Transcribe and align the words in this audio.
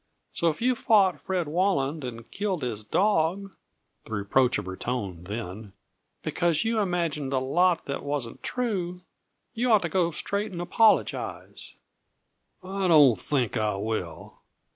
So 0.31 0.49
if 0.49 0.63
you 0.63 0.73
fought 0.73 1.19
Fred 1.19 1.47
Walland 1.47 2.03
and 2.03 2.31
killed 2.31 2.63
his 2.63 2.83
dog" 2.83 3.51
(the 4.05 4.13
reproach 4.13 4.57
of 4.57 4.65
her 4.65 4.75
tone, 4.75 5.25
then!) 5.25 5.73
"because 6.23 6.63
you 6.63 6.79
imagined 6.79 7.31
a 7.33 7.37
lot 7.37 7.85
that 7.85 8.01
wasn't 8.01 8.41
true, 8.41 9.01
you 9.53 9.71
ought 9.71 9.83
to 9.83 9.89
go 9.89 10.09
straight 10.09 10.51
and 10.51 10.59
apologize." 10.59 11.75
"I 12.63 12.87
don't 12.87 13.13
think 13.19 13.55
I 13.57 13.75
will! 13.75 14.39